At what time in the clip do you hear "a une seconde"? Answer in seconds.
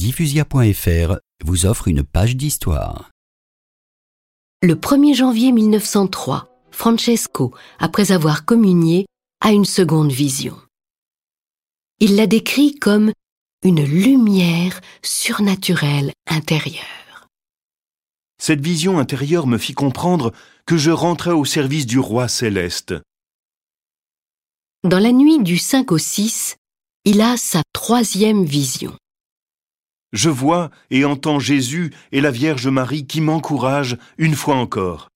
9.42-10.10